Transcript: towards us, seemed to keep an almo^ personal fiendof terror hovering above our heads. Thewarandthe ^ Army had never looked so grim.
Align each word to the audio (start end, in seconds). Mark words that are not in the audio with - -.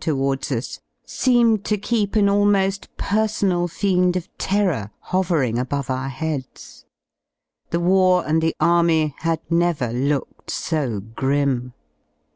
towards 0.00 0.52
us, 0.52 0.78
seemed 1.04 1.64
to 1.64 1.76
keep 1.76 2.14
an 2.14 2.26
almo^ 2.26 2.86
personal 2.96 3.66
fiendof 3.66 4.28
terror 4.38 4.92
hovering 5.00 5.58
above 5.58 5.90
our 5.90 6.08
heads. 6.08 6.84
Thewarandthe 7.72 8.40
^ 8.42 8.52
Army 8.60 9.16
had 9.18 9.40
never 9.50 9.92
looked 9.92 10.52
so 10.52 11.00
grim. 11.00 11.72